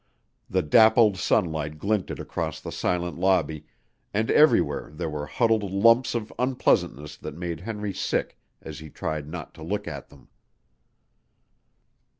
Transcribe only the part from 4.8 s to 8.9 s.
there were huddled lumps of unpleasantness that made Henry sick as he